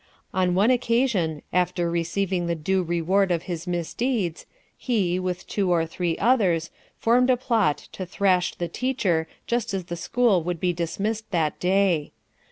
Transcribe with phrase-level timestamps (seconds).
[0.33, 5.85] On one occasion, after receiving the due reward of his misdeeds, he, with two or
[5.85, 10.73] three others, formed a plot to thrash the teacher just as the school would be
[10.73, 12.13] dismissed that day.